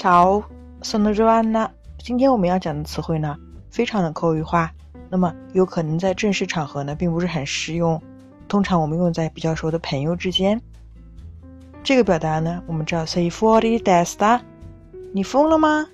[0.00, 0.44] Ciao,
[0.80, 1.68] sono Joanna。
[1.98, 3.36] 今天我们要讲的词汇呢，
[3.70, 4.72] 非常的口语化，
[5.10, 8.00] 那么有可能在正式场合呢，并不是很实用。
[8.48, 10.58] 通常我们用在比较熟的朋友之间。
[11.82, 14.40] 这个表达呢，我们知道 “sei fuori di testa”，
[15.12, 15.86] 你疯了吗？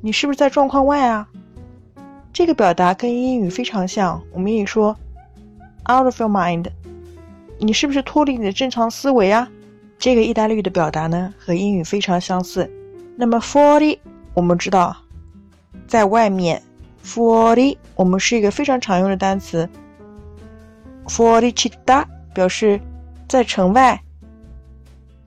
[0.00, 1.28] 你是不是在状况外啊？
[2.32, 4.96] 这个表达跟英语非常像，我们也说
[5.88, 6.66] “out of your mind”，
[7.60, 9.48] 你是不是脱离你的正常思维啊？
[9.96, 12.68] 这个意大利语的表达呢，和英语非常相似。
[13.16, 13.98] 那么，forty，
[14.34, 14.96] 我们知道，
[15.86, 16.60] 在外面
[17.04, 19.68] ，forty，我们是一个非常常用的单词
[21.06, 22.80] ，“fuori città” 表示
[23.28, 24.02] 在城外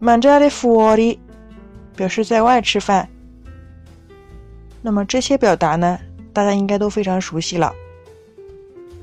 [0.02, 1.18] ，“mangiare forty
[1.96, 3.08] 表示在外吃饭。
[4.82, 5.98] 那么这些表达呢，
[6.34, 7.74] 大家应该都非常熟悉了。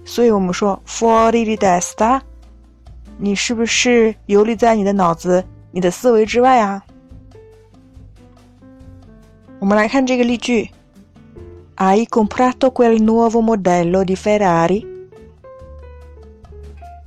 [0.05, 2.20] 所以我们说 “fuori di testa”，
[3.16, 6.84] 你是不是游离在你的脑子、你的思维之外啊？
[9.64, 10.70] 我们来看这个例句：
[11.75, 14.86] Hai comprato quel nuovo modello di Ferrari?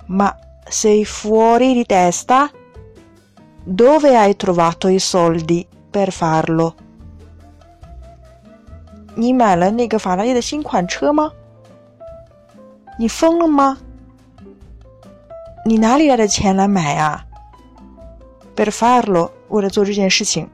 [0.06, 0.34] Ma
[0.68, 2.50] sei fuori di testa?
[3.64, 6.74] Dove hai trovato i soldi per farlo?
[9.14, 11.30] 你买了那个法拉利的新款车吗？
[12.98, 13.78] 你疯了吗？
[15.64, 17.24] 你哪里来的钱来买啊？
[18.56, 20.48] Per farlo，为了做这件事情。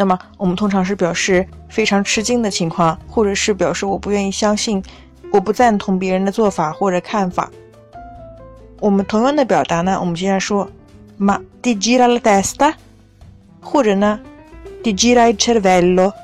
[0.00, 4.82] 那么我们通常是表示非常吃惊的情况，或者是表示我不愿意相信，
[5.30, 7.50] 我不赞同别人的做法或者看法。
[8.80, 10.66] 我们同样的表达呢，我们经常说
[11.18, 12.72] “ma di gira la testa”，
[13.60, 14.18] 或者呢
[14.82, 16.14] “di gira il cervello”，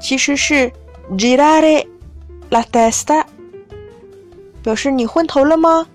[0.00, 0.72] 其实是
[1.12, 1.86] “girare
[2.50, 3.24] la testa”，
[4.64, 5.86] 表示你昏头了吗？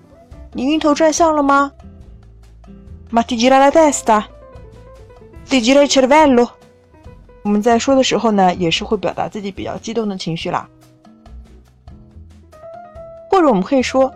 [0.54, 1.70] 你晕头转向了吗
[3.12, 6.48] ？“ma di gira la testa”，“di gira il cervello”。
[7.46, 10.68] 我们在说的时候呢，也是会表达自己比较激动的情绪啦。
[13.30, 14.12] 或者我们可以说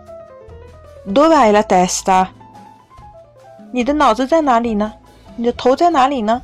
[1.07, 2.27] ，Dove hai la testa？
[3.71, 4.91] 你的脑子在哪里呢？
[5.37, 6.41] 你的头在哪里呢？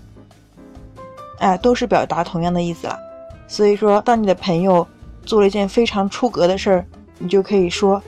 [1.40, 2.98] 哎，都是表达同样的意思啦。
[3.50, 4.88] 所以说，当你的朋友
[5.25, 6.86] 做了一件非常出格的事儿，
[7.19, 8.02] 你就可以说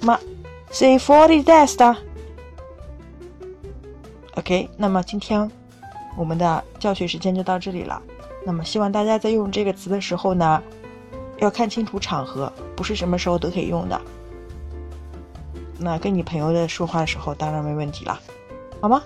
[0.00, 0.18] ，Ma
[0.72, 1.94] sei fuori testa。
[4.36, 5.50] OK，那么今天。
[6.16, 8.00] 我们的教学时间就到这里了。
[8.46, 10.62] 那么，希望大家在用这个词的时候呢，
[11.38, 14.00] 要看清楚场合，不是什么时候都可以用的。
[15.78, 18.20] 那跟你朋友的说话的时候，当然没问题了，
[18.80, 19.02] 好吗？